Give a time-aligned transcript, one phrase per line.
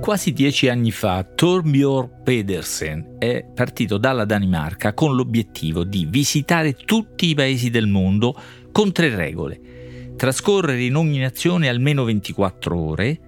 [0.00, 7.26] Quasi dieci anni fa Torbjörn Pedersen è partito dalla Danimarca con l'obiettivo di visitare tutti
[7.28, 8.34] i paesi del mondo
[8.72, 10.14] con tre regole.
[10.16, 13.20] Trascorrere in ogni nazione almeno 24 ore,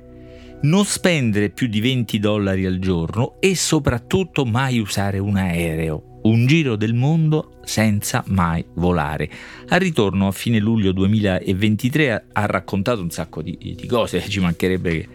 [0.62, 6.20] non spendere più di 20 dollari al giorno e soprattutto mai usare un aereo.
[6.22, 9.28] Un giro del mondo senza mai volare.
[9.68, 14.90] Al ritorno a fine luglio 2023 ha raccontato un sacco di, di cose, ci mancherebbe
[14.90, 15.08] che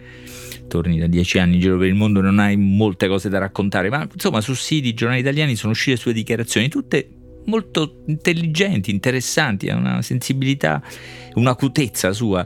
[0.68, 3.90] torni da dieci anni in giro per il mondo non hai molte cose da raccontare,
[3.90, 7.10] ma insomma su siti, giornali italiani sono uscite sue dichiarazioni, tutte
[7.46, 10.82] molto intelligenti, interessanti, ha una sensibilità,
[11.34, 12.46] un'acutezza sua.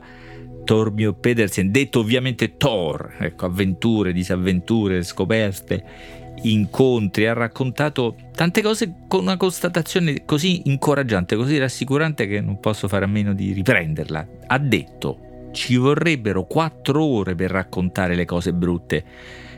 [0.64, 5.84] Torbio Pedersen, detto ovviamente Thor, ecco, avventure, disavventure, scoperte,
[6.44, 12.88] incontri, ha raccontato tante cose con una constatazione così incoraggiante, così rassicurante che non posso
[12.88, 14.28] fare a meno di riprenderla.
[14.48, 19.04] Ha detto, ci vorrebbero quattro ore per raccontare le cose brutte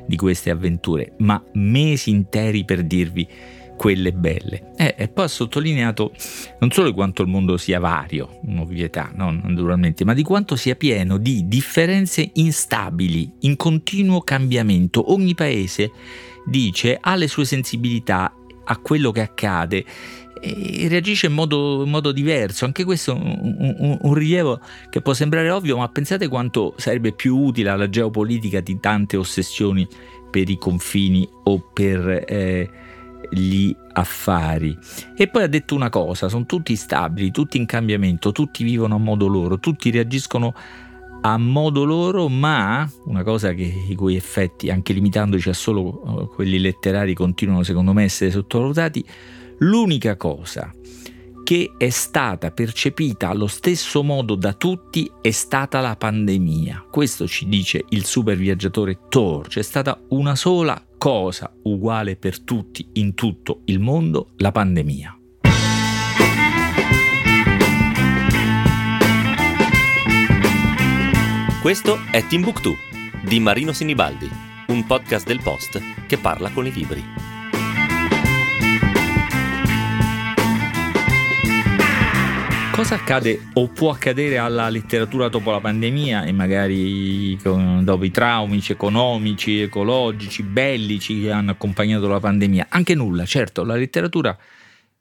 [0.06, 3.28] di queste avventure, ma mesi interi per dirvi
[3.76, 4.72] quelle belle.
[4.78, 6.14] Eh, e poi ha sottolineato
[6.60, 9.32] non solo di quanto il mondo sia vario, un'ovvietà, no?
[9.32, 15.12] naturalmente, ma di quanto sia pieno di differenze instabili, in continuo cambiamento.
[15.12, 15.92] Ogni paese,
[16.46, 18.34] dice, ha le sue sensibilità
[18.66, 19.84] a quello che accade
[20.88, 22.66] reagisce in modo, in modo diverso.
[22.66, 27.14] Anche questo è un, un, un, rilievo che può sembrare ovvio, ma pensate quanto sarebbe
[27.14, 29.88] più utile alla geopolitica di tante ossessioni
[30.30, 32.70] per i confini o per eh,
[33.30, 34.78] gli affari.
[35.16, 39.00] E poi ha detto una cosa, sono tutti stabili, tutti in cambiamento, tutti vivono a
[39.00, 40.54] modo loro, tutti reagiscono
[41.26, 46.28] a modo loro, ma una cosa che, i cui effetti, anche limitandoci a solo eh,
[46.28, 49.06] quelli letterari, continuano secondo me a essere sottovalutati,
[49.64, 50.72] l'unica cosa
[51.44, 56.88] che è stata percepita allo stesso modo da tutti è stata la pandemia.
[56.90, 59.48] Questo ci dice il super viaggiatore Thor.
[59.48, 65.18] C'è stata una sola cosa uguale per tutti in tutto il mondo, la pandemia.
[71.62, 72.74] Questo è Timbuktu
[73.26, 74.30] di Marino Sinibaldi,
[74.68, 77.33] un podcast del Post che parla con i libri.
[82.74, 88.64] Cosa accade o può accadere alla letteratura dopo la pandemia e magari dopo i traumi
[88.68, 92.66] economici, ecologici, bellici che hanno accompagnato la pandemia?
[92.70, 94.36] Anche nulla, certo, la letteratura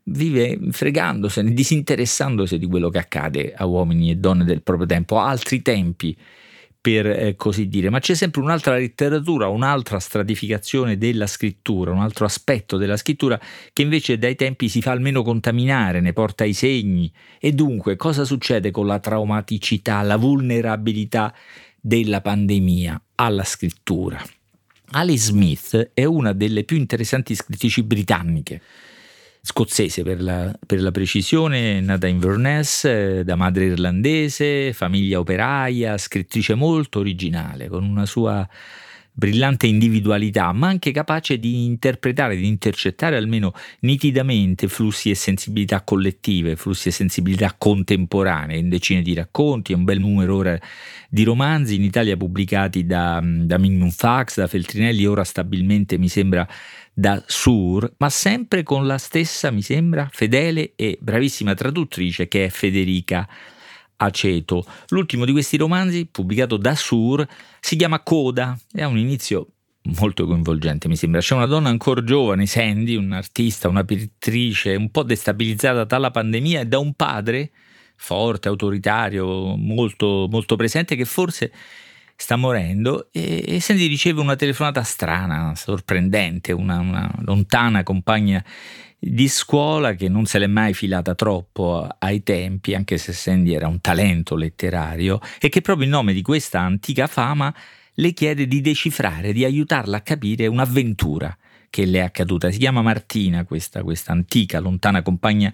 [0.05, 5.63] vive fregandosene, disinteressandosi di quello che accade a uomini e donne del proprio tempo, altri
[5.63, 6.15] tempi
[6.83, 12.25] per eh, così dire, ma c'è sempre un'altra letteratura, un'altra stratificazione della scrittura, un altro
[12.25, 13.41] aspetto della scrittura
[13.73, 17.11] che invece dai tempi si fa almeno contaminare, ne porta i segni.
[17.39, 21.33] E dunque cosa succede con la traumaticità, la vulnerabilità
[21.81, 24.21] della pandemia alla scrittura?
[24.95, 28.61] Alice Smith è una delle più interessanti scrittrici britanniche
[29.45, 35.99] scozzese per la, per la, precisione, nata in Inverness, eh, da madre irlandese, famiglia operaia,
[35.99, 38.49] scrittrice molto originale, con una sua
[39.15, 46.57] brillante individualità, ma anche capace di interpretare, di intercettare almeno nitidamente flussi e sensibilità collettive,
[46.57, 50.59] flussi e sensibilità contemporanee, in decine di racconti, un bel numero ora
[51.11, 56.49] di romanzi in Italia pubblicati da, da Minimum Fax, da Feltrinelli, ora stabilmente mi sembra
[56.93, 62.49] da Sur, ma sempre con la stessa, mi sembra, fedele e bravissima traduttrice che è
[62.49, 63.29] Federica
[63.97, 64.65] Aceto.
[64.89, 67.27] L'ultimo di questi romanzi, pubblicato da Sur,
[67.61, 69.49] si chiama Coda e ha un inizio
[69.99, 71.21] molto coinvolgente, mi sembra.
[71.21, 76.67] C'è una donna ancora giovane, Sandy, un'artista, una pittrice, un po' destabilizzata dalla pandemia e
[76.67, 77.53] da un padre
[77.97, 81.53] forte, autoritario, molto, molto presente, che forse
[82.23, 88.43] sta morendo e, e Sandy riceve una telefonata strana, sorprendente, una, una lontana compagna
[88.97, 93.67] di scuola che non se l'è mai filata troppo ai tempi, anche se Sandy era
[93.67, 97.53] un talento letterario, e che proprio in nome di questa antica fama
[97.95, 101.37] le chiede di decifrare, di aiutarla a capire un'avventura
[101.73, 102.51] che le è accaduta.
[102.51, 105.51] Si chiama Martina, questa, questa antica, lontana compagna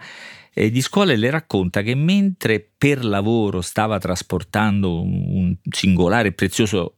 [0.53, 6.33] eh, di scuola, e le racconta che mentre per lavoro stava trasportando un singolare e
[6.33, 6.95] prezioso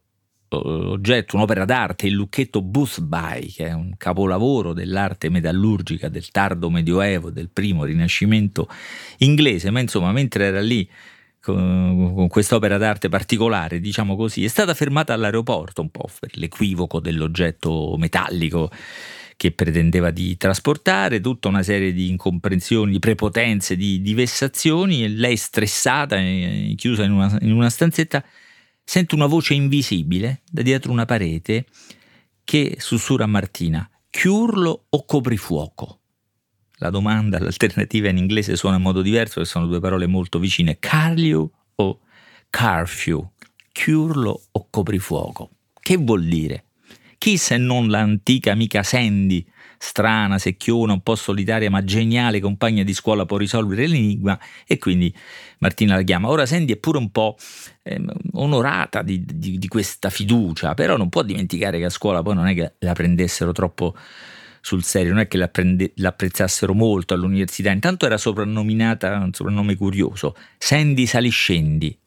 [0.53, 7.29] oggetto, un'opera d'arte, il lucchetto Boothby, che è un capolavoro dell'arte metallurgica del tardo medioevo,
[7.29, 8.67] del primo rinascimento
[9.19, 10.89] inglese, ma insomma, mentre era lì
[11.41, 17.95] con, quest'opera d'arte particolare, diciamo così, è stata fermata all'aeroporto un po' per l'equivoco dell'oggetto
[17.97, 18.69] metallico
[19.35, 25.07] che pretendeva di trasportare, tutta una serie di incomprensioni, di prepotenze, di, di vessazioni e
[25.07, 26.17] lei stressata,
[26.75, 28.23] chiusa in una, in una stanzetta,
[28.83, 31.65] sente una voce invisibile da dietro una parete
[32.43, 36.00] che sussurra a Martina, chiurlo o coprifuoco?
[36.81, 40.79] La domanda, l'alternativa in inglese suona in modo diverso, perché sono due parole molto vicine,
[40.79, 41.99] curfew o
[42.49, 43.29] curfew,
[43.71, 45.51] chiurlo o coprifuoco.
[45.79, 46.63] Che vuol dire?
[47.19, 49.45] Chi se non l'antica amica Sandy,
[49.77, 55.15] strana, secchiona, un po' solitaria ma geniale compagna di scuola può risolvere l'enigma e quindi
[55.59, 56.29] Martina la chiama.
[56.29, 57.37] Ora Sandy è pure un po'
[57.83, 62.33] eh, onorata di, di, di questa fiducia, però non può dimenticare che a scuola poi
[62.33, 63.95] non è che la prendessero troppo
[64.61, 71.05] sul serio, non è che l'apprezzassero molto all'università, intanto era soprannominata, un soprannome curioso, Sandy
[71.05, 71.97] Saliscendi,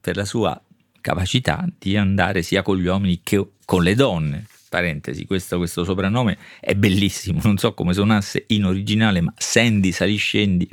[0.00, 0.60] per la sua
[1.00, 4.46] capacità di andare sia con gli uomini che con le donne.
[4.68, 10.68] Parentesi, questo, questo soprannome è bellissimo, non so come suonasse in originale, ma Sandy Saliscendi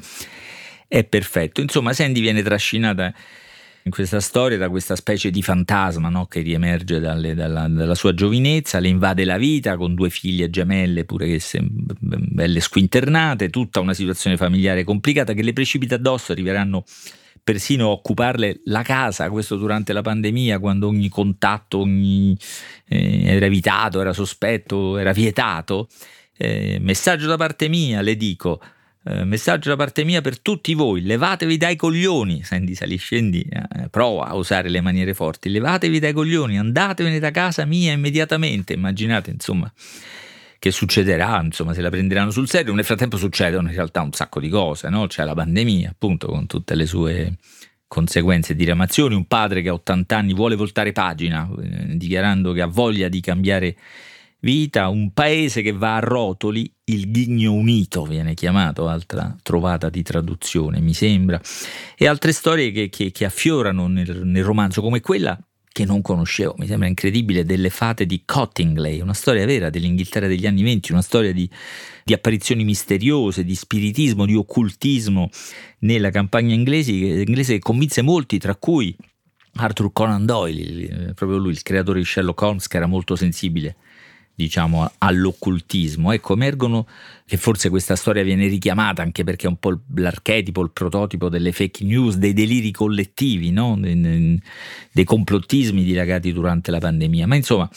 [0.88, 1.62] è perfetto.
[1.62, 3.14] Insomma, Sandy viene trascinata
[3.84, 6.26] in questa storia da questa specie di fantasma no?
[6.26, 11.06] che riemerge dalle, dalla, dalla, sua giovinezza, le invade la vita con due figlie gemelle,
[11.06, 16.84] pure che se, belle squinternate, tutta una situazione familiare complicata che le precipita addosso, arriveranno
[17.44, 22.38] persino occuparle la casa, questo durante la pandemia, quando ogni contatto ogni,
[22.88, 25.88] eh, era evitato, era sospetto, era vietato.
[26.38, 28.62] Eh, messaggio da parte mia, le dico,
[29.04, 33.90] eh, messaggio da parte mia per tutti voi, levatevi dai coglioni, senti sali scendi, eh,
[33.90, 39.32] prova a usare le maniere forti, levatevi dai coglioni, andatevene da casa mia immediatamente, immaginate
[39.32, 39.72] insomma
[40.62, 42.72] che succederà, insomma, se la prenderanno sul serio.
[42.72, 45.08] Nel frattempo succedono in realtà un sacco di cose, no?
[45.08, 47.34] C'è la pandemia, appunto, con tutte le sue
[47.88, 52.68] conseguenze, diramazioni, un padre che a 80 anni vuole voltare pagina, eh, dichiarando che ha
[52.68, 53.76] voglia di cambiare
[54.42, 60.02] vita, un paese che va a rotoli, il Ghigno Unito viene chiamato, altra trovata di
[60.04, 61.40] traduzione, mi sembra,
[61.96, 65.40] e altre storie che, che, che affiorano nel, nel romanzo, come quella
[65.74, 70.46] che non conoscevo, mi sembra incredibile, delle fate di Cottingley, una storia vera dell'Inghilterra degli
[70.46, 71.50] anni venti, una storia di,
[72.04, 75.30] di, apparizioni misteriose, di spiritismo, di occultismo
[75.80, 78.94] nella campagna inglese, inglese che convinse molti, tra cui
[79.54, 83.78] Arthur Conan Doyle, proprio lui, il creatore di Sherlock Holmes, che era molto sensibile
[84.34, 86.12] diciamo, all'occultismo.
[86.12, 86.88] Ecco, emergono
[87.26, 91.52] che forse questa storia viene richiamata anche perché è un po' l'archetipo, il prototipo delle
[91.52, 93.78] fake news, dei deliri collettivi, no?
[93.80, 97.28] dei complottismi dilagati durante la pandemia.
[97.28, 97.70] Ma insomma,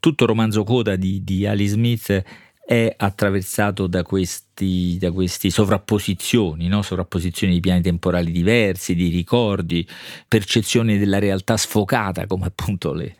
[0.00, 2.22] tutto il romanzo coda di, di Ali Smith
[2.66, 6.82] è attraversato da questi, da questi sovrapposizioni, no?
[6.82, 9.86] sovrapposizioni di piani temporali diversi, di ricordi,
[10.26, 13.14] percezione della realtà sfocata, come appunto le,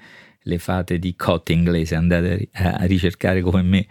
[0.47, 3.87] le fate di Cottingley, se andate a ricercare come me